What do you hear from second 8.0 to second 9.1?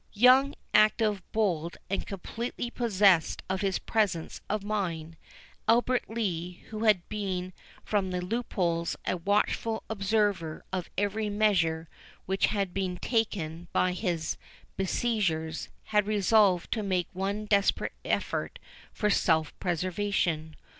the loopholes